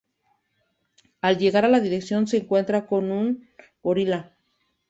Al 1.29 1.37
llegar 1.37 1.63
a 1.63 1.67
la 1.69 1.79
dirección 1.79 2.25
se 2.25 2.37
encuentra 2.37 2.87
con 2.87 3.11
un 3.11 3.47
gorila. 3.83 4.35